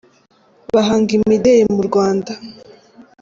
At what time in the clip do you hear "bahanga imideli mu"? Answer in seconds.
0.73-1.81